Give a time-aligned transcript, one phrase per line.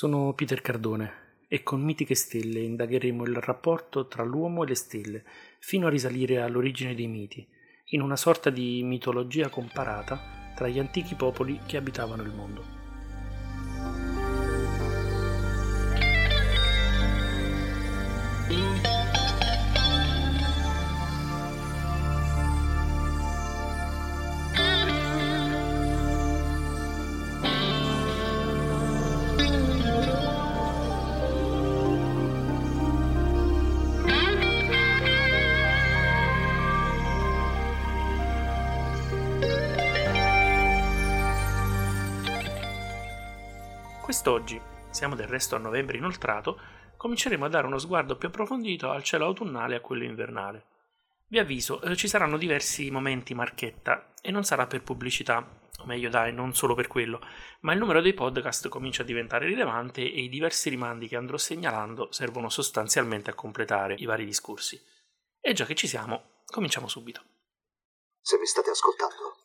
[0.00, 5.24] Sono Peter Cardone e con Mitiche Stelle indagheremo il rapporto tra l'uomo e le stelle
[5.58, 7.46] fino a risalire all'origine dei miti,
[7.88, 12.79] in una sorta di mitologia comparata tra gli antichi popoli che abitavano il mondo.
[44.10, 46.60] Quest'oggi, siamo del resto a novembre inoltrato,
[46.96, 50.66] cominceremo a dare uno sguardo più approfondito al cielo autunnale e a quello invernale.
[51.28, 56.08] Vi avviso, eh, ci saranno diversi momenti marchetta e non sarà per pubblicità, o meglio
[56.08, 57.24] dai, non solo per quello,
[57.60, 61.36] ma il numero dei podcast comincia a diventare rilevante e i diversi rimandi che andrò
[61.36, 64.76] segnalando servono sostanzialmente a completare i vari discorsi.
[65.40, 67.22] E già che ci siamo, cominciamo subito.
[68.20, 69.36] Se mi state ascoltando,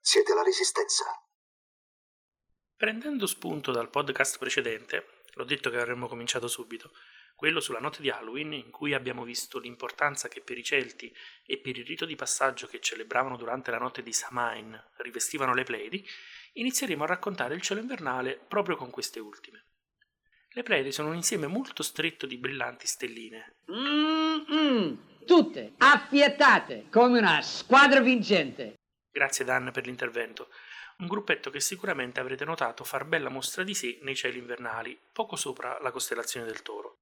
[0.00, 1.04] siete la resistenza.
[2.78, 6.90] Prendendo spunto dal podcast precedente, L'ho detto che avremmo cominciato subito.
[7.36, 11.14] Quello sulla notte di Halloween, in cui abbiamo visto l'importanza che per i Celti
[11.46, 15.62] e per il rito di passaggio che celebravano durante la notte di Samain rivestivano le
[15.62, 16.04] Pleidi,
[16.54, 19.66] inizieremo a raccontare il cielo invernale proprio con queste ultime.
[20.50, 23.58] Le Pleidi sono un insieme molto stretto di brillanti stelline.
[23.70, 28.74] Mm-mm, tutte affiatate come una squadra vincente.
[29.12, 30.48] Grazie Dan per l'intervento
[31.00, 35.36] un gruppetto che sicuramente avrete notato far bella mostra di sé nei cieli invernali, poco
[35.36, 36.97] sopra la costellazione del Toro.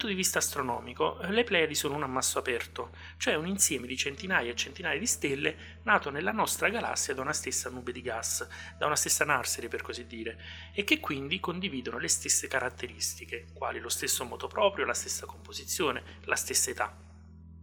[0.00, 4.50] Punto di vista astronomico, le Pleiadi sono un ammasso aperto, cioè un insieme di centinaia
[4.50, 8.86] e centinaia di stelle nato nella nostra galassia da una stessa nube di gas, da
[8.86, 10.40] una stessa narsere per così dire,
[10.72, 16.02] e che quindi condividono le stesse caratteristiche, quali lo stesso moto proprio, la stessa composizione,
[16.24, 16.96] la stessa età.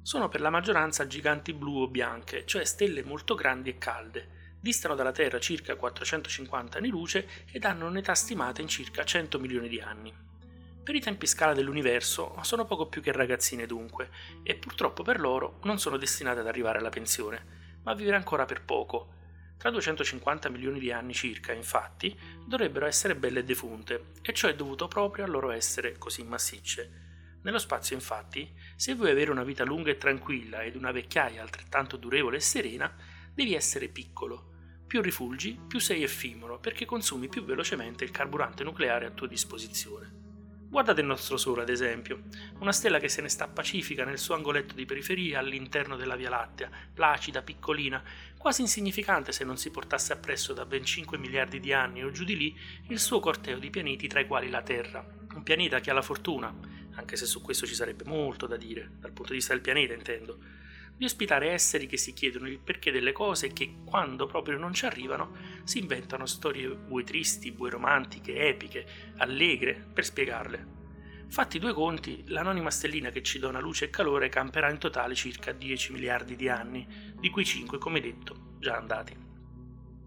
[0.04, 4.94] Sono per la maggioranza giganti blu o bianche, cioè stelle molto grandi e calde, distano
[4.94, 9.80] dalla Terra circa 450 anni luce ed hanno un'età stimata in circa 100 milioni di
[9.80, 10.26] anni.
[10.88, 14.10] Per i tempi scala dell'universo sono poco più che ragazzine dunque,
[14.42, 18.46] e purtroppo per loro non sono destinate ad arrivare alla pensione, ma a vivere ancora
[18.46, 19.10] per poco.
[19.58, 24.88] Tra 250 milioni di anni circa, infatti, dovrebbero essere belle defunte, e ciò è dovuto
[24.88, 27.40] proprio al loro essere così massicce.
[27.42, 31.98] Nello spazio, infatti, se vuoi avere una vita lunga e tranquilla ed una vecchiaia altrettanto
[31.98, 32.96] durevole e serena,
[33.34, 34.54] devi essere piccolo.
[34.88, 40.27] Più rifulgi, più sei effimero, perché consumi più velocemente il carburante nucleare a tua disposizione.
[40.78, 42.26] Guardate il nostro Sole, ad esempio,
[42.60, 46.30] una stella che se ne sta pacifica nel suo angoletto di periferia all'interno della Via
[46.30, 48.00] Lattea, placida, piccolina,
[48.38, 52.24] quasi insignificante se non si portasse appresso da ben 5 miliardi di anni o giù
[52.24, 52.56] di lì
[52.90, 56.04] il suo corteo di pianeti tra i quali la Terra, un pianeta che ha la
[56.04, 56.54] fortuna,
[56.94, 59.96] anche se su questo ci sarebbe molto da dire, dal punto di vista del pianeta
[59.96, 60.38] intendo,
[60.98, 64.74] di ospitare esseri che si chiedono il perché delle cose e che, quando proprio non
[64.74, 68.86] ci arrivano, si inventano storie vuoi tristi, vuoi romantiche, epiche,
[69.18, 70.76] allegre, per spiegarle.
[71.30, 75.52] Fatti due conti, l'anonima stellina che ci dona luce e calore camperà in totale circa
[75.52, 76.88] 10 miliardi di anni,
[77.20, 79.27] di cui 5, come detto, già andati.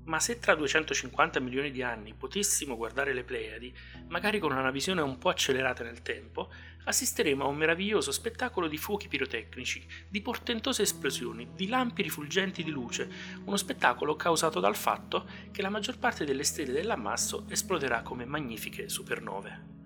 [0.04, 3.72] Ma se tra 250 milioni di anni potessimo guardare le Pleiadi,
[4.08, 6.50] magari con una visione un po' accelerata nel tempo,
[6.84, 12.70] assisteremo a un meraviglioso spettacolo di fuochi pirotecnici, di portentose esplosioni, di lampi rifulgenti di
[12.70, 13.08] luce,
[13.44, 18.88] uno spettacolo causato dal fatto che la maggior parte delle stelle dell'ammasso esploderà come magnifiche
[18.88, 19.78] supernove.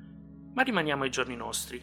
[0.55, 1.83] Ma rimaniamo ai giorni nostri.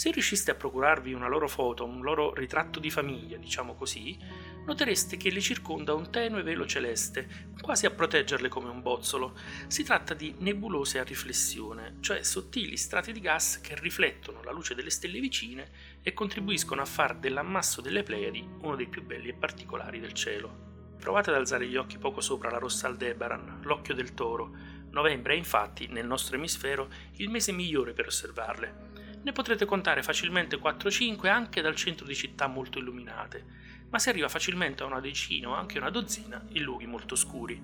[0.00, 4.18] Se riusciste a procurarvi una loro foto, un loro ritratto di famiglia, diciamo così,
[4.64, 9.36] notereste che le circonda un tenue velo celeste, quasi a proteggerle come un bozzolo.
[9.66, 14.74] Si tratta di nebulose a riflessione, cioè sottili strati di gas che riflettono la luce
[14.74, 15.68] delle stelle vicine
[16.00, 20.94] e contribuiscono a far dell'ammasso delle Pleiadi uno dei più belli e particolari del cielo.
[20.98, 24.50] Provate ad alzare gli occhi poco sopra la rossa Aldebaran, l'occhio del toro.
[24.92, 28.88] Novembre è infatti, nel nostro emisfero, il mese migliore per osservarle
[29.22, 33.44] Ne potrete contare facilmente 4-5 anche dal centro di città molto illuminate,
[33.90, 37.60] ma si arriva facilmente a una decina o anche una dozzina in luoghi molto scuri.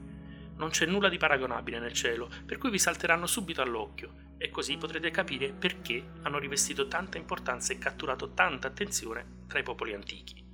[0.56, 4.76] Non c'è nulla di paragonabile nel cielo, per cui vi salteranno subito all'occhio, e così
[4.76, 10.45] potrete capire perché hanno rivestito tanta importanza e catturato tanta attenzione tra i popoli antichi.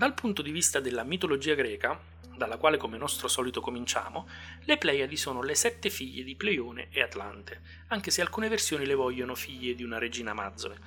[0.00, 2.00] Dal punto di vista della mitologia greca,
[2.34, 4.26] dalla quale come nostro solito cominciamo,
[4.64, 8.94] le Pleiadi sono le sette figlie di Pleione e Atlante, anche se alcune versioni le
[8.94, 10.78] vogliono figlie di una regina Mazzole.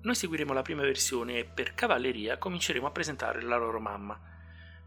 [0.00, 4.18] Noi seguiremo la prima versione e per cavalleria cominceremo a presentare la loro mamma.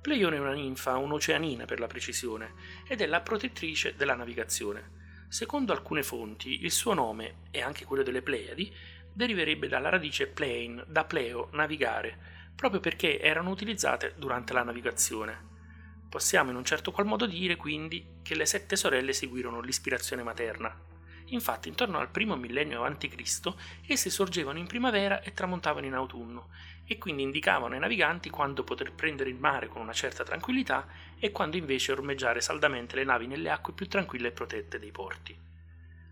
[0.01, 2.54] Pleione è una ninfa, un'oceanina per la precisione,
[2.88, 5.27] ed è la protettrice della navigazione.
[5.27, 8.74] Secondo alcune fonti, il suo nome, e anche quello delle Pleiadi,
[9.13, 15.47] deriverebbe dalla radice plain, da pleo, navigare, proprio perché erano utilizzate durante la navigazione.
[16.09, 20.77] Possiamo in un certo qual modo dire quindi che le sette sorelle seguirono l'ispirazione materna.
[21.27, 23.53] Infatti intorno al primo millennio a.C.
[23.88, 26.50] esse sorgevano in primavera e tramontavano in autunno
[26.85, 30.85] e quindi indicavano ai naviganti quando poter prendere il mare con una certa tranquillità
[31.17, 35.48] e quando invece ormeggiare saldamente le navi nelle acque più tranquille e protette dei porti.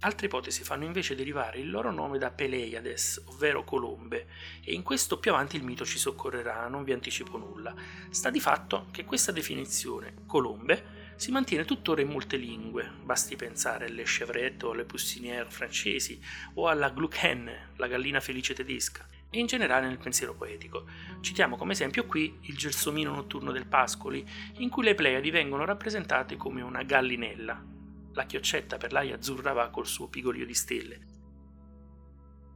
[0.01, 4.27] Altre ipotesi fanno invece derivare il loro nome da Peleiades, ovvero colombe,
[4.63, 7.73] e in questo più avanti il mito ci soccorrerà, non vi anticipo nulla.
[8.09, 13.87] Sta di fatto che questa definizione, colombe, si mantiene tuttora in molte lingue, basti pensare
[13.87, 16.21] alle chevrette o alle poussiniere francesi
[16.53, 20.85] o alla gluckenne, la gallina felice tedesca, e in generale nel pensiero poetico.
[21.21, 24.23] Citiamo come esempio qui il gelsomino notturno del Pascoli,
[24.57, 27.75] in cui le Pleiadi vengono rappresentate come una gallinella,
[28.17, 30.99] la chioccetta per l'aia azzurra va col suo pigolio di stelle.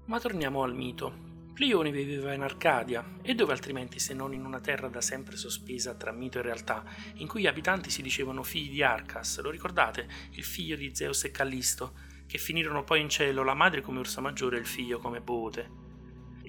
[0.05, 1.29] Ma torniamo al mito.
[1.53, 5.93] Plione viveva in Arcadia, e dove altrimenti se non in una terra da sempre sospesa
[5.93, 6.83] tra mito e realtà,
[7.15, 10.07] in cui gli abitanti si dicevano figli di Arcas, lo ricordate?
[10.31, 11.93] Il figlio di Zeus e Callisto,
[12.25, 15.90] che finirono poi in cielo la madre come Ursa Maggiore e il figlio come Bote.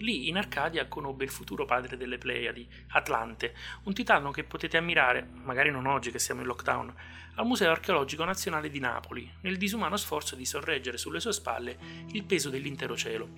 [0.03, 3.55] Lì in Arcadia conobbe il futuro padre delle Pleiadi, Atlante,
[3.85, 6.93] un titano che potete ammirare, magari non oggi che siamo in lockdown,
[7.37, 11.79] al Museo archeologico nazionale di Napoli, nel disumano sforzo di sorreggere sulle sue spalle
[12.11, 13.29] il peso dell'intero cielo.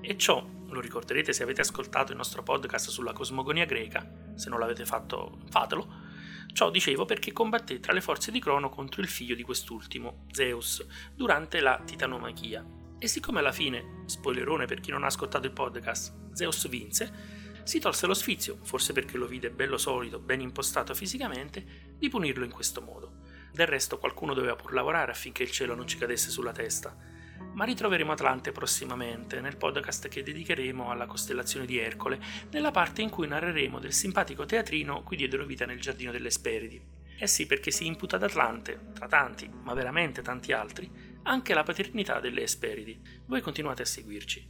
[0.00, 4.60] E ciò, lo ricorderete se avete ascoltato il nostro podcast sulla cosmogonia greca, se non
[4.60, 6.12] l'avete fatto fatelo,
[6.52, 10.86] Ciò dicevo perché combatté tra le forze di Crono contro il figlio di quest'ultimo, Zeus,
[11.12, 12.83] durante la titanomachia.
[13.04, 17.12] E siccome alla fine, spoilerone per chi non ha ascoltato il podcast, Zeus vinse,
[17.62, 22.46] si tolse lo sfizio, forse perché lo vide bello solido, ben impostato fisicamente, di punirlo
[22.46, 23.16] in questo modo.
[23.52, 26.96] Del resto qualcuno doveva pur lavorare affinché il cielo non ci cadesse sulla testa.
[27.52, 32.18] Ma ritroveremo Atlante prossimamente, nel podcast che dedicheremo alla costellazione di Ercole,
[32.52, 36.80] nella parte in cui narreremo del simpatico teatrino cui diedero vita nel giardino delle Speridi.
[37.18, 41.62] Eh sì, perché si imputa ad Atlante, tra tanti, ma veramente tanti altri, anche la
[41.62, 43.00] paternità delle Esperidi.
[43.26, 44.46] Voi continuate a seguirci.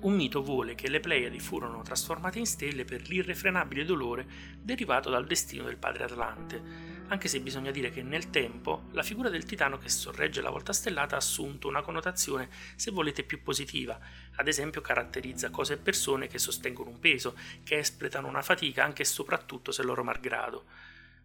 [0.00, 4.26] Un mito vuole che le Pleiadi furono trasformate in stelle per l'irrefrenabile dolore
[4.58, 6.62] derivato dal destino del padre Atlante,
[7.08, 10.72] anche se bisogna dire che nel tempo la figura del titano che sorregge la volta
[10.72, 13.98] stellata ha assunto una connotazione, se volete, più positiva.
[14.36, 19.02] Ad esempio caratterizza cose e persone che sostengono un peso, che espletano una fatica anche
[19.02, 20.64] e soprattutto se loro malgrado.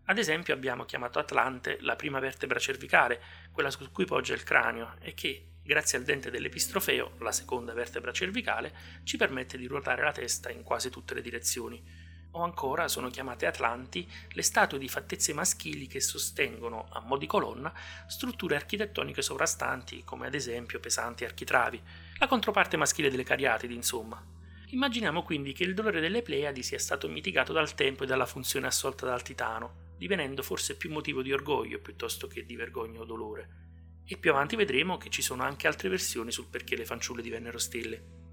[0.06, 3.21] Ad esempio abbiamo chiamato Atlante la prima vertebra cervicale,
[3.52, 8.12] quella su cui poggia il cranio, e che, grazie al dente dell'epistrofeo, la seconda vertebra
[8.12, 13.09] cervicale, ci permette di ruotare la testa in quasi tutte le direzioni o ancora sono
[13.09, 17.74] chiamate atlanti le statue di fattezze maschili che sostengono, a mo' di colonna,
[18.07, 21.81] strutture architettoniche sovrastanti, come ad esempio pesanti architravi,
[22.18, 24.21] la controparte maschile delle cariatidi, insomma.
[24.68, 28.68] Immaginiamo quindi che il dolore delle Pleiadi sia stato mitigato dal tempo e dalla funzione
[28.68, 33.64] assolta dal Titano, divenendo forse più motivo di orgoglio piuttosto che di vergogna o dolore.
[34.06, 37.57] E più avanti vedremo che ci sono anche altre versioni sul perché le fanciulle divennero
[37.57, 38.23] stelle.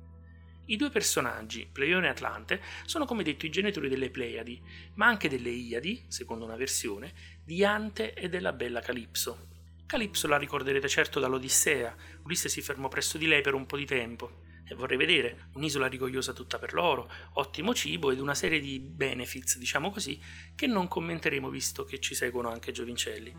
[0.66, 4.62] I due personaggi, Pleione e Atlante, sono come detto i genitori delle Pleiadi,
[4.95, 7.12] ma anche delle Iadi, secondo una versione,
[7.45, 9.49] di Ante e della bella Calipso.
[9.87, 13.85] Calipso la ricorderete certo dall'Odissea, Ulisse si fermò presso di lei per un po' di
[13.85, 19.59] tempo, vorrei vedere un'isola rigogliosa tutta per loro, ottimo cibo ed una serie di benefits,
[19.59, 20.21] diciamo così,
[20.55, 23.35] che non commenteremo visto che ci seguono anche giovincelli.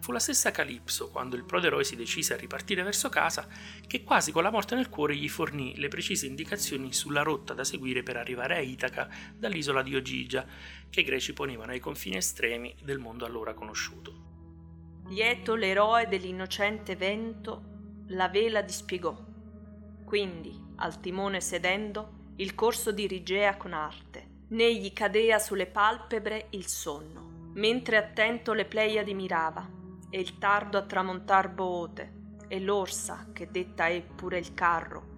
[0.00, 3.48] Fu la stessa Calipso, quando il proderoe si decise a ripartire verso casa,
[3.86, 7.64] che quasi con la morte nel cuore gli fornì le precise indicazioni sulla rotta da
[7.64, 10.46] seguire per arrivare a Itaca dall'isola di Ogigia,
[10.90, 14.32] che i greci ponevano ai confini estremi del mondo allora conosciuto.
[15.08, 17.72] Lieto l'eroe dell'innocente vento
[18.08, 19.16] la vela dispiegò.
[20.04, 26.66] Quindi, al timone sedendo, il corso dirigea con arte, né gli cadea sulle palpebre il
[26.66, 29.68] sonno, mentre attento le Pleiadi mirava,
[30.10, 35.12] e il tardo a tramontar boote, e l'orsa che detta è pure il carro,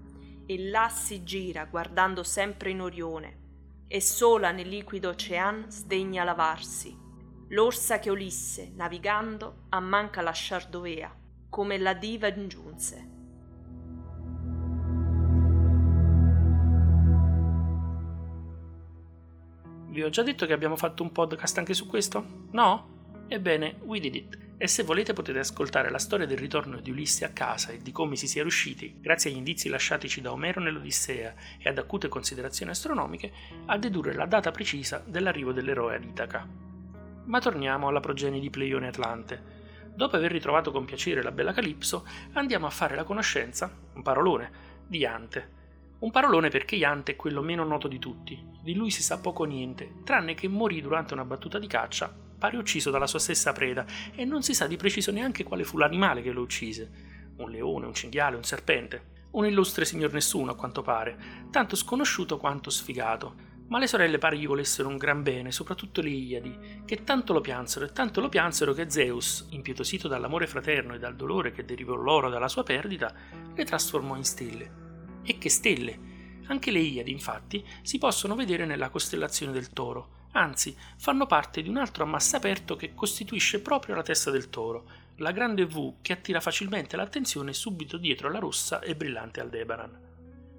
[0.47, 3.45] e là si gira guardando sempre in Orione,
[3.89, 7.05] e sola nel liquido ocean sdegna lavarsi.
[7.51, 11.15] L'orsa che Ulisse, navigando, ammanca lasciar dovea,
[11.49, 13.16] come la diva ingiunse.
[19.97, 22.49] Vi ho già detto che abbiamo fatto un podcast anche su questo?
[22.51, 23.25] No?
[23.29, 24.39] Ebbene, we did it.
[24.59, 27.93] E se volete potete ascoltare la storia del ritorno di Ulisse a casa e di
[27.93, 32.73] come si sia riusciti, grazie agli indizi lasciatici da Omero nell'Odissea e ad acute considerazioni
[32.73, 33.33] astronomiche,
[33.65, 36.47] a dedurre la data precisa dell'arrivo dell'eroe ad Itaca.
[37.25, 39.43] Ma torniamo alla progenie di Pleione Atlante.
[39.95, 44.75] Dopo aver ritrovato con piacere la bella Calipso, andiamo a fare la conoscenza, un parolone,
[44.87, 45.55] di Ante,
[46.07, 48.41] un parolone perché Iante è quello meno noto di tutti.
[48.63, 52.15] Di lui si sa poco o niente, tranne che morì durante una battuta di caccia,
[52.39, 53.85] pare ucciso dalla sua stessa preda,
[54.15, 57.35] e non si sa di preciso neanche quale fu l'animale che lo uccise.
[57.39, 59.15] Un leone, un cinghiale, un serpente.
[59.33, 61.19] Un illustre signor nessuno, a quanto pare,
[61.51, 63.55] tanto sconosciuto quanto sfigato.
[63.67, 67.41] Ma le sorelle pare gli volessero un gran bene, soprattutto le Iadi, che tanto lo
[67.41, 71.97] piansero e tanto lo piansero che Zeus, impietosito dall'amore fraterno e dal dolore che derivò
[71.97, 73.13] loro dalla sua perdita,
[73.53, 74.86] le trasformò in stelle
[75.27, 76.15] e che stelle.
[76.47, 81.69] Anche le Iadi, infatti, si possono vedere nella costellazione del Toro, anzi, fanno parte di
[81.69, 86.13] un altro ammasso aperto che costituisce proprio la testa del Toro, la grande V che
[86.13, 90.05] attira facilmente l'attenzione subito dietro la rossa e brillante Aldebaran.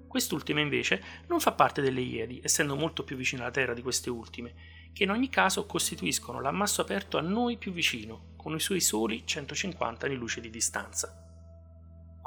[0.06, 4.10] Quest'ultima invece non fa parte delle Iadi, essendo molto più vicina alla Terra di queste
[4.10, 4.54] ultime,
[4.92, 9.22] che in ogni caso costituiscono l'ammasso aperto a noi più vicino, con i suoi soli
[9.24, 11.27] 150 anni luce di distanza.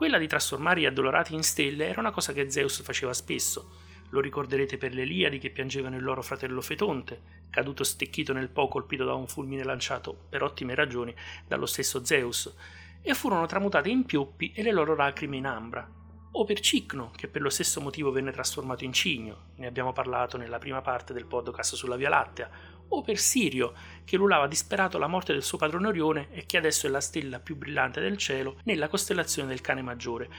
[0.01, 3.70] Quella di trasformare gli addolorati in stelle era una cosa che Zeus faceva spesso.
[4.10, 8.67] Lo ricorderete per le Eliadi che piangevano il loro fratello Fetonte, caduto stecchito nel Po
[8.67, 11.13] colpito da un fulmine lanciato, per ottime ragioni,
[11.46, 12.51] dallo stesso Zeus,
[13.00, 15.88] e furono tramutate in pioppi e le loro lacrime in ambra.
[16.31, 20.36] O per Cicno, che per lo stesso motivo venne trasformato in cigno, ne abbiamo parlato
[20.36, 22.50] nella prima parte del podcast sulla Via Lattea,
[22.93, 26.88] o per Sirio, che ululava disperato la morte del suo padrone Orione e che adesso
[26.88, 30.29] è la stella più brillante del cielo nella costellazione del cane maggiore,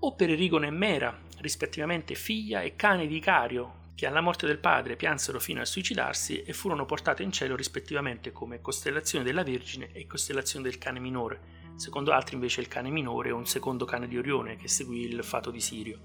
[0.00, 4.58] o per Erigone e Mera, rispettivamente figlia e cane di Icario, che alla morte del
[4.58, 9.92] padre piansero fino a suicidarsi e furono portate in cielo rispettivamente come costellazione della Vergine
[9.92, 11.62] e costellazione del cane minore.
[11.76, 15.22] Secondo altri invece il cane minore è un secondo cane di Orione che seguì il
[15.24, 16.00] fato di Sirio.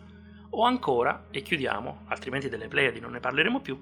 [0.51, 3.79] O ancora, e chiudiamo, altrimenti delle Pleiadi non ne parleremo più,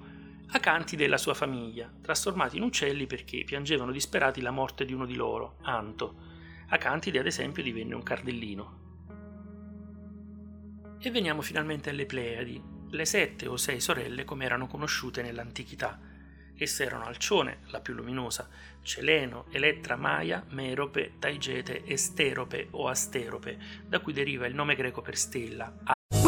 [0.50, 5.14] acanti della sua famiglia, trasformati in uccelli perché piangevano disperati la morte di uno di
[5.14, 6.36] loro, Anto.
[6.68, 8.86] Acantide, ad esempio, divenne un cardellino.
[10.98, 16.00] E veniamo finalmente alle Pleiadi, le sette o sei sorelle come erano conosciute nell'antichità.
[16.56, 18.48] Esse erano Alcione, la più luminosa,
[18.82, 25.16] Celeno, Elettra, Maia, Merope, Taigete, Esterope o Asterope, da cui deriva il nome greco per
[25.16, 25.72] stella,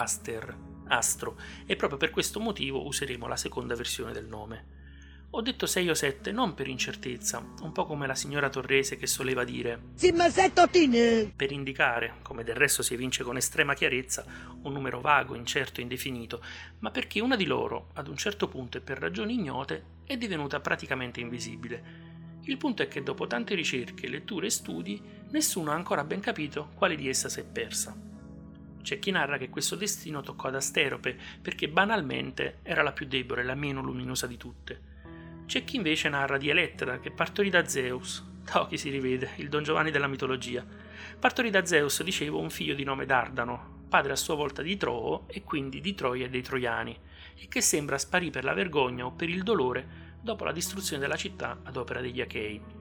[0.00, 0.56] Aster,
[0.88, 4.78] Astro, e proprio per questo motivo useremo la seconda versione del nome.
[5.32, 9.06] Ho detto 6 o 7 non per incertezza, un po' come la signora Torrese che
[9.06, 9.78] soleva dire
[11.36, 14.24] per indicare, come del resto si evince con estrema chiarezza,
[14.62, 16.42] un numero vago, incerto e indefinito,
[16.78, 20.60] ma perché una di loro, ad un certo punto e per ragioni ignote, è divenuta
[20.60, 22.08] praticamente invisibile.
[22.44, 26.70] Il punto è che dopo tante ricerche, letture e studi, nessuno ha ancora ben capito
[26.74, 28.09] quale di essa si è persa.
[28.82, 33.44] C'è chi narra che questo destino toccò ad Asterope perché banalmente era la più debole
[33.44, 34.80] la meno luminosa di tutte.
[35.46, 38.24] C'è chi invece narra di Elettra che partorì da Zeus.
[38.42, 40.64] Da chi si rivede, il Don Giovanni della mitologia.
[41.18, 45.24] Partorì da Zeus, dicevo, un figlio di nome Dardano, padre a sua volta di Troo
[45.28, 46.98] e quindi di Troia e dei Troiani,
[47.36, 51.16] e che sembra sparì per la vergogna o per il dolore dopo la distruzione della
[51.16, 52.79] città ad opera degli Achei.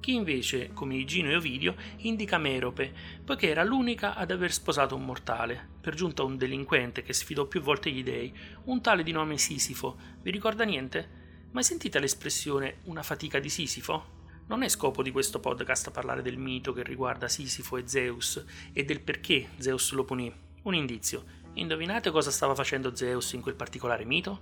[0.00, 2.92] Chi invece, come Igino e Ovidio, indica Merope,
[3.24, 7.60] poiché era l'unica ad aver sposato un mortale, per giunta un delinquente che sfidò più
[7.60, 8.32] volte gli dei,
[8.64, 9.96] un tale di nome Sisifo.
[10.22, 11.26] Vi ricorda niente?
[11.50, 14.16] Mai sentita l'espressione una fatica di Sisifo?
[14.46, 18.84] Non è scopo di questo podcast parlare del mito che riguarda Sisifo e Zeus e
[18.84, 20.32] del perché Zeus lo punì.
[20.62, 21.24] Un indizio.
[21.54, 24.40] Indovinate cosa stava facendo Zeus in quel particolare mito?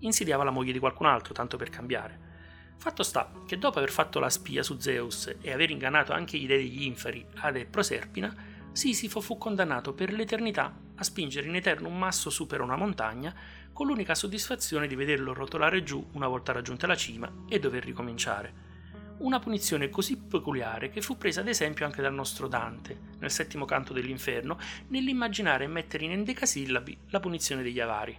[0.00, 2.33] Insidiava la moglie di qualcun altro, tanto per cambiare.
[2.76, 6.46] Fatto sta che dopo aver fatto la spia su Zeus e aver ingannato anche gli
[6.46, 11.86] dei degli inferi, Ade e Proserpina, Sisifo fu condannato per l'eternità a spingere in eterno
[11.86, 13.32] un masso su per una montagna,
[13.72, 18.72] con l'unica soddisfazione di vederlo rotolare giù una volta raggiunta la cima e dover ricominciare.
[19.18, 23.64] Una punizione così peculiare che fu presa ad esempio anche dal nostro Dante, nel settimo
[23.64, 28.18] canto dell'inferno, nell'immaginare e mettere in endecasillabi la punizione degli avari.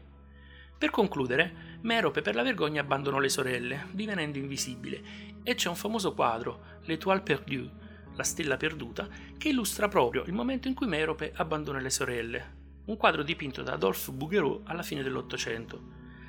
[0.78, 5.04] Per concludere, Merope per la vergogna abbandonò le sorelle, divenendo invisibile,
[5.44, 7.70] e c'è un famoso quadro, L'Étoile perdue,
[8.16, 12.54] la stella perduta, che illustra proprio il momento in cui Merope abbandona le sorelle.
[12.86, 15.80] Un quadro dipinto da Adolphe Bouguereau alla fine dell'Ottocento.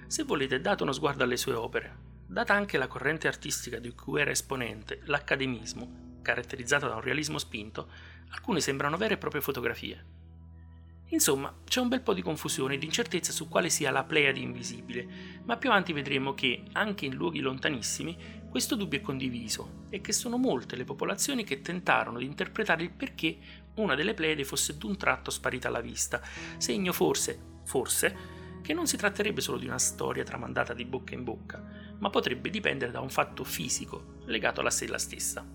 [0.09, 1.97] Se volete, date uno sguardo alle sue opere.
[2.27, 7.89] Data anche la corrente artistica di cui era esponente, l'accademismo, caratterizzata da un realismo spinto,
[8.29, 10.16] alcune sembrano vere e proprie fotografie.
[11.11, 14.41] Insomma, c'è un bel po' di confusione e di incertezza su quale sia la Pleiade
[14.41, 15.07] invisibile,
[15.45, 20.13] ma più avanti vedremo che, anche in luoghi lontanissimi, questo dubbio è condiviso e che
[20.13, 23.37] sono molte le popolazioni che tentarono di interpretare il perché
[23.75, 26.21] una delle Pleiadi fosse d'un tratto sparita alla vista,
[26.57, 28.17] segno forse, forse,
[28.63, 31.63] che non si tratterebbe solo di una storia tramandata di bocca in bocca,
[31.99, 35.47] ma potrebbe dipendere da un fatto fisico legato alla stella stessa.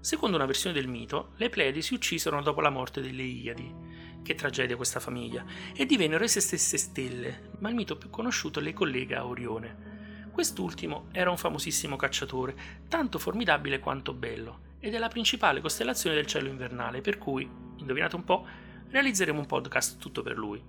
[0.00, 3.74] Secondo una versione del mito, le Pleiadi si uccisero dopo la morte delle Iadi,
[4.22, 8.72] che tragedia questa famiglia, e divennero esse stesse stelle, ma il mito più conosciuto le
[8.72, 10.28] collega a Orione.
[10.30, 12.56] Quest'ultimo era un famosissimo cacciatore,
[12.88, 18.16] tanto formidabile quanto bello, ed è la principale costellazione del cielo invernale, per cui, indovinate
[18.16, 18.46] un po',
[18.88, 20.62] realizzeremo un podcast tutto per lui.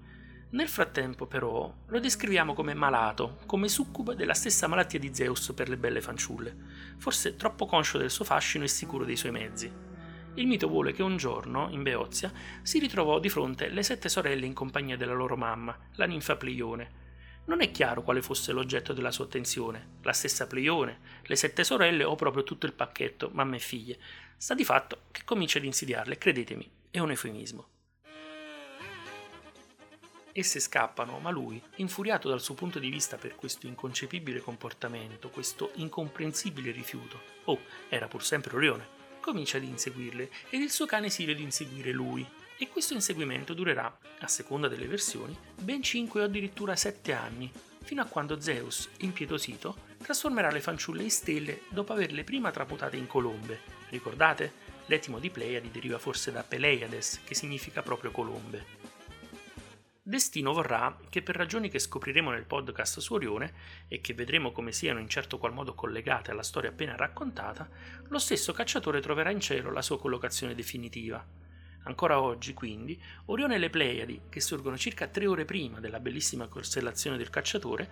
[0.51, 5.69] Nel frattempo, però, lo descriviamo come malato, come succuba della stessa malattia di Zeus per
[5.69, 6.55] le belle fanciulle,
[6.97, 9.90] forse troppo conscio del suo fascino e sicuro dei suoi mezzi.
[10.35, 14.45] Il mito vuole che un giorno, in Beozia, si ritrovò di fronte le sette sorelle
[14.45, 16.99] in compagnia della loro mamma, la ninfa Pleione.
[17.45, 22.05] Non è chiaro quale fosse l'oggetto della sua attenzione, la stessa Pleione, le sette sorelle
[22.05, 23.99] o proprio tutto il pacchetto, mamma e figlie.
[24.37, 27.67] Sta di fatto che comincia ad insidiarle, credetemi, è un eufemismo.
[30.31, 35.71] Esse scappano, ma lui, infuriato dal suo punto di vista per questo inconcepibile comportamento, questo
[35.75, 41.33] incomprensibile rifiuto, oh, era pur sempre Orione, comincia ad inseguirle ed il suo cane Sirio
[41.33, 42.27] ad inseguire lui.
[42.57, 47.49] E questo inseguimento durerà, a seconda delle versioni, ben 5 o addirittura 7 anni,
[47.83, 53.07] fino a quando Zeus, impietosito, trasformerà le fanciulle in stelle dopo averle prima tramutate in
[53.07, 53.61] colombe.
[53.89, 54.69] Ricordate?
[54.85, 58.65] L'etimo di Pleiadi deriva forse da Peleiades, che significa proprio colombe.
[60.03, 63.53] Destino vorrà che per ragioni che scopriremo nel podcast su Orione
[63.87, 67.69] e che vedremo come siano in certo qual modo collegate alla storia appena raccontata,
[68.07, 71.23] lo stesso cacciatore troverà in cielo la sua collocazione definitiva.
[71.83, 76.47] Ancora oggi, quindi, Orione e le Pleiadi, che sorgono circa tre ore prima della bellissima
[76.47, 77.87] costellazione del cacciatore,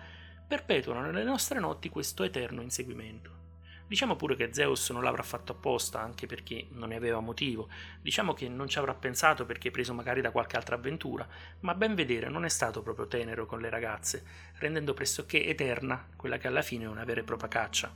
[0.48, 3.49] perpetuano nelle nostre notti questo eterno inseguimento.
[3.90, 7.68] Diciamo pure che Zeus non l'avrà fatto apposta, anche perché non ne aveva motivo.
[8.00, 11.26] Diciamo che non ci avrà pensato perché preso magari da qualche altra avventura,
[11.62, 14.24] ma ben vedere non è stato proprio tenero con le ragazze,
[14.58, 17.92] rendendo pressoché eterna quella che alla fine è una vera e propria caccia.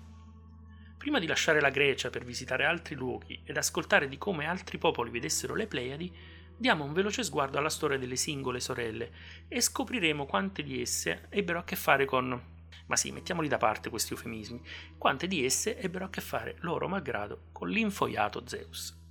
[0.98, 5.12] Prima di lasciare la Grecia per visitare altri luoghi ed ascoltare di come altri popoli
[5.12, 6.12] vedessero le Pleiadi,
[6.56, 9.12] diamo un veloce sguardo alla storia delle singole sorelle
[9.46, 12.53] e scopriremo quante di esse ebbero a che fare con
[12.86, 14.62] ma sì, mettiamoli da parte questi eufemismi,
[14.98, 19.02] quante di esse ebbero a che fare loro malgrado con l'infoiato Zeus.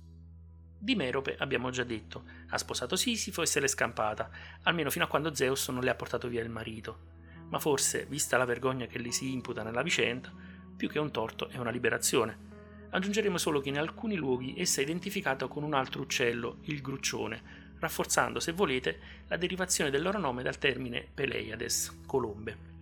[0.78, 4.30] Di Merope abbiamo già detto, ha sposato Sisifo e se l'è scampata,
[4.64, 7.12] almeno fino a quando Zeus non le ha portato via il marito.
[7.48, 10.30] Ma forse, vista la vergogna che gli si imputa nella vicenda,
[10.76, 12.52] più che un torto è una liberazione.
[12.90, 17.72] Aggiungeremo solo che in alcuni luoghi essa è identificata con un altro uccello, il gruccione,
[17.78, 22.73] rafforzando, se volete, la derivazione del loro nome dal termine Peleiades, colombe.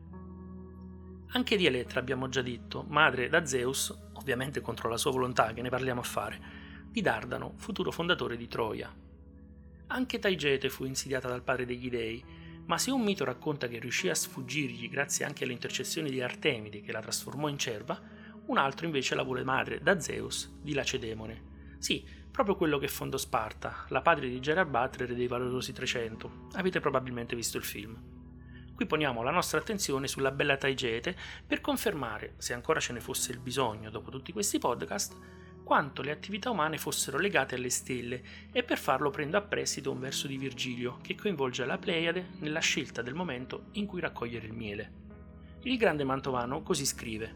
[1.34, 5.62] Anche di Elettra abbiamo già detto, madre da Zeus, ovviamente contro la sua volontà che
[5.62, 6.40] ne parliamo a fare,
[6.90, 8.94] di Dardano, futuro fondatore di Troia.
[9.86, 12.22] Anche Taigete fu insidiata dal padre degli dei,
[12.66, 16.82] ma se un mito racconta che riuscì a sfuggirgli grazie anche alle intercessioni di Artemide
[16.82, 17.98] che la trasformò in cerva,
[18.44, 21.76] un altro invece la vuole madre da Zeus di Lacedemone.
[21.78, 26.48] Sì, proprio quello che fondò Sparta, la padre di Gerard Butler dei valorosi 300.
[26.52, 28.21] Avete probabilmente visto il film.
[28.82, 31.16] Qui poniamo la nostra attenzione sulla bella Taigete
[31.46, 35.16] per confermare, se ancora ce ne fosse il bisogno dopo tutti questi podcast,
[35.62, 40.00] quanto le attività umane fossero legate alle stelle e per farlo prendo a prestito un
[40.00, 44.52] verso di Virgilio che coinvolge la Pleiade nella scelta del momento in cui raccogliere il
[44.52, 44.92] miele.
[45.62, 47.32] Il grande mantovano così scrive: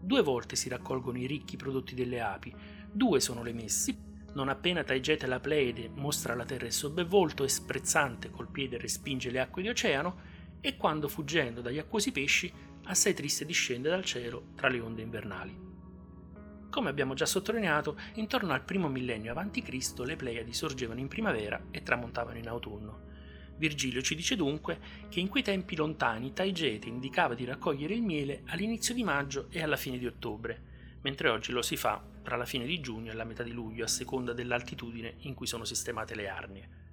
[0.00, 2.52] Due volte si raccolgono i ricchi prodotti delle api,
[2.90, 3.96] due sono le messi,
[4.32, 7.08] Non appena Taigete la Pleiade mostra la terra il suo bel
[7.40, 10.35] e sprezzante col piede respinge le acque di oceano,
[10.66, 12.52] e quando fuggendo dagli acquosi pesci,
[12.86, 15.56] assai triste discende dal cielo tra le onde invernali.
[16.68, 19.92] Come abbiamo già sottolineato, intorno al primo millennio a.C.
[19.98, 23.04] le Pleiadi sorgevano in primavera e tramontavano in autunno.
[23.58, 28.42] Virgilio ci dice dunque che in quei tempi lontani Taigete indicava di raccogliere il miele
[28.46, 32.44] all'inizio di maggio e alla fine di ottobre, mentre oggi lo si fa tra la
[32.44, 36.16] fine di giugno e la metà di luglio a seconda dell'altitudine in cui sono sistemate
[36.16, 36.85] le arnie.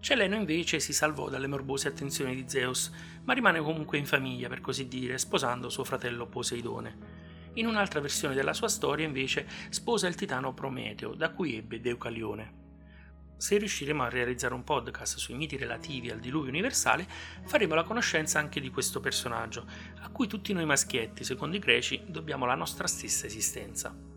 [0.00, 2.90] Celeno invece si salvò dalle morbose attenzioni di Zeus,
[3.24, 7.18] ma rimane comunque in famiglia, per così dire, sposando suo fratello Poseidone.
[7.54, 12.58] In un'altra versione della sua storia, invece, sposa il titano Prometeo, da cui ebbe Deucalione.
[13.36, 17.06] Se riusciremo a realizzare un podcast sui miti relativi al diluvio universale,
[17.44, 19.66] faremo la conoscenza anche di questo personaggio,
[20.00, 24.09] a cui tutti noi maschietti, secondo i greci, dobbiamo la nostra stessa esistenza.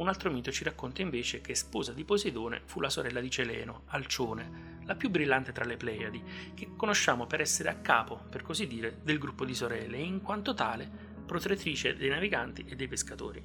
[0.00, 3.82] Un altro mito ci racconta invece che sposa di Poseidone fu la sorella di Celeno,
[3.88, 6.22] Alcione, la più brillante tra le Pleiadi,
[6.54, 10.22] che conosciamo per essere a capo, per così dire, del gruppo di sorelle e in
[10.22, 10.90] quanto tale
[11.26, 13.44] protettrice dei naviganti e dei pescatori.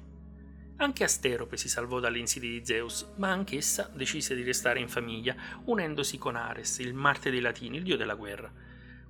[0.76, 5.36] Anche Asterope si salvò dalle insidie di Zeus, ma anch'essa decise di restare in famiglia,
[5.64, 8.50] unendosi con Ares, il Marte dei Latini, il dio della guerra.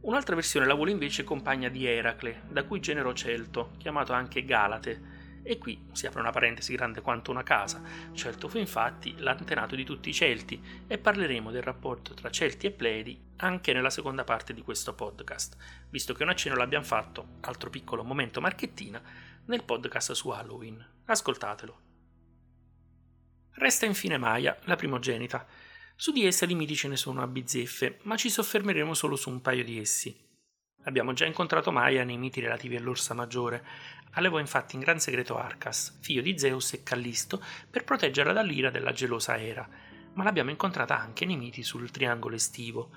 [0.01, 5.16] Un'altra versione la vuole invece compagna di Eracle, da cui genero Celto, chiamato anche Galate,
[5.47, 7.81] e qui si apre una parentesi grande quanto una casa.
[8.13, 12.73] Celto fu infatti l'antenato di tutti i Celti e parleremo del rapporto tra Celti e
[12.73, 15.57] Pleidi anche nella seconda parte di questo podcast,
[15.91, 19.01] visto che un accenno l'abbiamo fatto, altro piccolo momento marchettina,
[19.47, 20.85] nel podcast su Halloween.
[21.05, 21.81] Ascoltatelo.
[23.53, 25.47] Resta infine Maya, la primogenita.
[25.95, 29.31] Su di essa di miti ce ne sono a bizzeffe, ma ci soffermeremo solo su
[29.31, 30.25] un paio di essi.
[30.87, 33.65] Abbiamo già incontrato Maya nei miti relativi all'Orsa Maggiore.
[34.17, 38.93] Allevò infatti in gran segreto Arcas, figlio di Zeus e Callisto, per proteggerla dall'ira della
[38.93, 39.69] gelosa Era,
[40.15, 42.91] ma l'abbiamo incontrata anche nei miti sul triangolo estivo.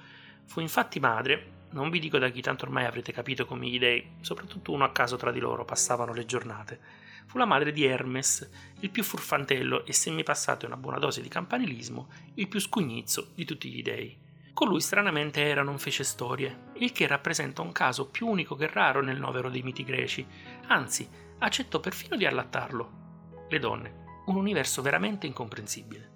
[0.45, 4.15] Fu infatti madre, non vi dico da chi tanto ormai avrete capito come gli dei,
[4.21, 6.79] soprattutto uno a caso tra di loro, passavano le giornate.
[7.25, 11.21] Fu la madre di Hermes, il più furfantello e se mi passate una buona dose
[11.21, 14.28] di campanilismo, il più scugnizzo di tutti gli dei.
[14.59, 18.67] Con lui stranamente Era non fece storie, il che rappresenta un caso più unico che
[18.67, 20.27] raro nel novero dei miti greci,
[20.67, 23.45] anzi accettò perfino di allattarlo.
[23.47, 26.11] Le donne, un universo veramente incomprensibile.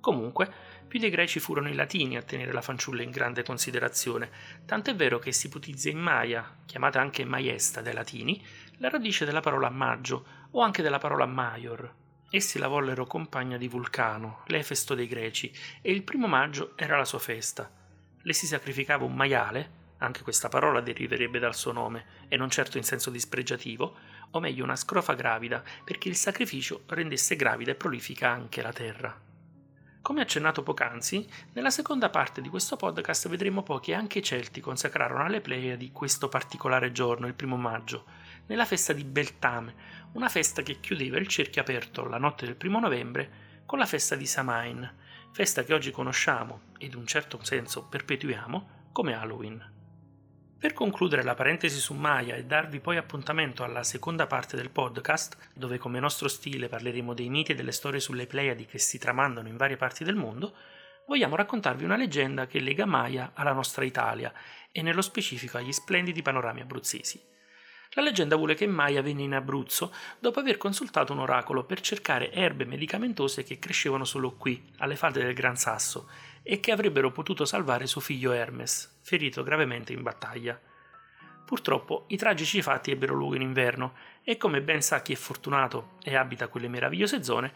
[0.00, 0.52] Comunque,
[0.86, 4.30] più dei greci furono i latini a tenere la fanciulla in grande considerazione,
[4.66, 8.44] tant'è vero che si ipotizza in Maia, chiamata anche Maiesta dai latini,
[8.80, 12.01] la radice della parola maggio o anche della parola maior,
[12.34, 17.04] Essi la vollero compagna di Vulcano, l'Efesto dei Greci, e il primo maggio era la
[17.04, 17.70] sua festa.
[18.22, 22.78] Le si sacrificava un maiale, anche questa parola deriverebbe dal suo nome, e non certo
[22.78, 23.96] in senso dispregiativo,
[24.30, 29.14] o meglio una scrofa gravida, perché il sacrificio rendesse gravida e prolifica anche la terra.
[30.00, 34.62] Come accennato poc'anzi, nella seconda parte di questo podcast vedremo poi che anche i Celti
[34.62, 38.06] consacrarono alle Pleiadi questo particolare giorno, il primo maggio,
[38.46, 39.74] nella festa di Beltame,
[40.12, 44.14] una festa che chiudeva il cerchio aperto la notte del primo novembre con la festa
[44.14, 44.90] di Samain,
[45.32, 49.70] festa che oggi conosciamo e in un certo senso perpetuiamo come Halloween.
[50.58, 55.36] Per concludere la parentesi su Maya e darvi poi appuntamento alla seconda parte del podcast,
[55.54, 59.48] dove come nostro stile parleremo dei miti e delle storie sulle Pleiadi che si tramandano
[59.48, 60.54] in varie parti del mondo,
[61.08, 64.32] vogliamo raccontarvi una leggenda che lega Maya alla nostra Italia
[64.70, 67.20] e nello specifico agli splendidi panorami abruzzesi.
[67.94, 72.32] La leggenda vuole che Maya venne in Abruzzo dopo aver consultato un oracolo per cercare
[72.32, 76.08] erbe medicamentose che crescevano solo qui, alle falde del Gran Sasso,
[76.42, 80.58] e che avrebbero potuto salvare suo figlio Hermes, ferito gravemente in battaglia.
[81.44, 85.98] Purtroppo i tragici fatti ebbero luogo in inverno e come ben sa chi è fortunato
[86.02, 87.52] e abita quelle meravigliose zone,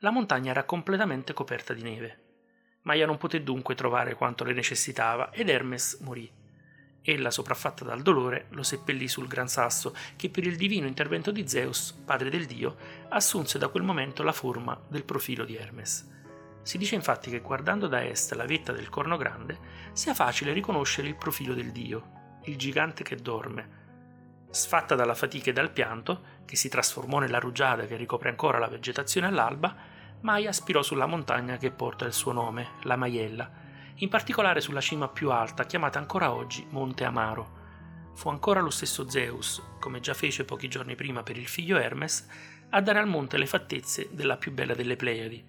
[0.00, 2.24] la montagna era completamente coperta di neve.
[2.82, 6.37] Maya non poté dunque trovare quanto le necessitava ed Hermes morì.
[7.02, 11.48] Ella, sopraffatta dal dolore, lo seppellì sul gran sasso, che per il divino intervento di
[11.48, 12.76] Zeus, padre del dio,
[13.08, 16.16] assunse da quel momento la forma del profilo di Hermes.
[16.62, 19.58] Si dice infatti che guardando da est la vetta del corno grande
[19.92, 23.76] sia facile riconoscere il profilo del dio, il gigante che dorme.
[24.50, 28.68] Sfatta dalla fatica e dal pianto, che si trasformò nella rugiada che ricopre ancora la
[28.68, 29.74] vegetazione all'alba,
[30.20, 33.50] Maia aspirò sulla montagna che porta il suo nome, la Maiella,
[34.00, 37.56] in particolare sulla cima più alta, chiamata ancora oggi Monte Amaro.
[38.14, 42.28] Fu ancora lo stesso Zeus, come già fece pochi giorni prima per il figlio Hermes,
[42.70, 45.44] a dare al monte le fattezze della più bella delle Pleiadi.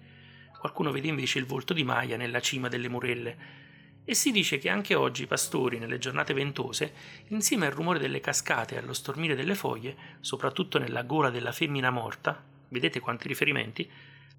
[0.58, 3.58] Qualcuno vede invece il volto di Maia nella cima delle Murelle,
[4.04, 6.92] e si dice che anche oggi i pastori, nelle giornate ventose,
[7.28, 11.90] insieme al rumore delle cascate e allo stormire delle foglie, soprattutto nella gola della femmina
[11.90, 13.88] morta, vedete quanti riferimenti,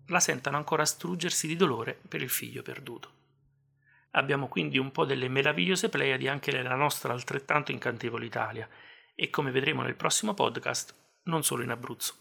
[0.07, 3.20] la sentano ancora struggersi di dolore per il figlio perduto.
[4.11, 8.67] Abbiamo quindi un po' delle meravigliose Pleiadi anche nella nostra altrettanto incantevole Italia
[9.15, 10.93] e come vedremo nel prossimo podcast,
[11.23, 12.15] non solo in Abruzzo.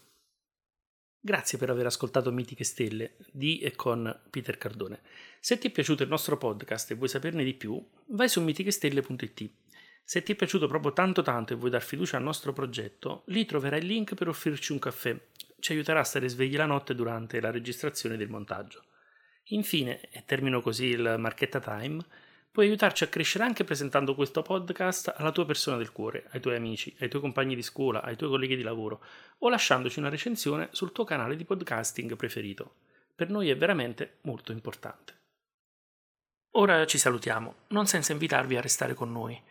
[1.23, 5.01] Grazie per aver ascoltato Mitiche Stelle di e con Peter Cardone.
[5.39, 9.51] Se ti è piaciuto il nostro podcast e vuoi saperne di più, vai su mitichestelle.it.
[10.03, 13.45] Se ti è piaciuto proprio tanto tanto e vuoi dar fiducia al nostro progetto, lì
[13.45, 15.15] troverai il link per offrirci un caffè.
[15.59, 18.83] Ci aiuterà a stare svegli la notte durante la registrazione del montaggio.
[19.51, 22.03] Infine, e termino così il Marchetta Time,
[22.51, 26.55] puoi aiutarci a crescere anche presentando questo podcast alla tua persona del cuore, ai tuoi
[26.55, 29.03] amici, ai tuoi compagni di scuola, ai tuoi colleghi di lavoro
[29.39, 32.75] o lasciandoci una recensione sul tuo canale di podcasting preferito.
[33.13, 35.19] Per noi è veramente molto importante.
[36.51, 39.41] Ora ci salutiamo, non senza invitarvi a restare con noi.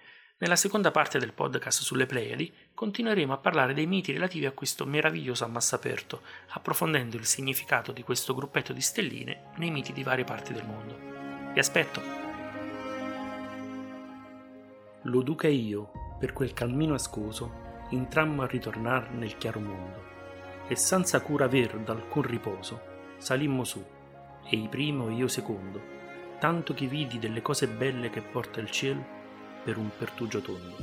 [0.40, 4.86] Nella seconda parte del podcast sulle Pleiadi continueremo a parlare dei miti relativi a questo
[4.86, 6.22] meraviglioso ammasso aperto,
[6.52, 10.98] approfondendo il significato di questo gruppetto di stelline nei miti di varie parti del mondo.
[11.52, 12.00] Vi aspetto!
[15.02, 20.04] Lo duca e io, per quel calmino ascoso, intrammo a ritornar nel chiaro mondo,
[20.68, 22.80] e senza cura aver d'alcun riposo,
[23.18, 23.84] salimmo su,
[24.48, 25.82] e i primo e io secondo,
[26.38, 29.18] tanto che vidi delle cose belle che porta il cielo
[29.62, 30.76] per un pertugio tondo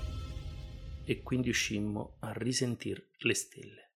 [1.06, 3.92] e quindi uscimmo a risentir le stelle.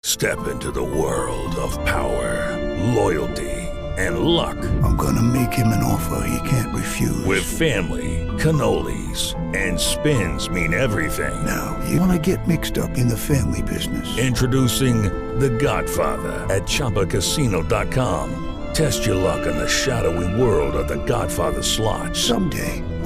[0.00, 2.56] Step into the world of power,
[2.94, 3.68] loyalty
[3.98, 4.56] and luck.
[4.82, 7.24] I'm gonna make him an offer he can't refuse.
[7.26, 11.34] With family, cannolis and spins mean everything.
[11.44, 14.06] Now, you wanna get mixed up in the family business.
[14.18, 15.02] Introducing
[15.38, 18.44] The Godfather at chapacasino.com.
[18.72, 22.14] Test your luck in the shadowy world of The Godfather slot.
[22.14, 22.82] Someday